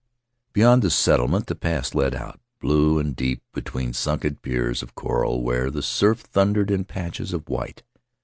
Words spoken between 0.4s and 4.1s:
"Beyond the settlement the pass led out, blue and deep, between